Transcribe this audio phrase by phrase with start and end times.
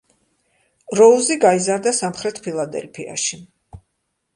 [1.01, 3.45] როუზი გაიზარდა სამხრეთ ფილადელფიაში.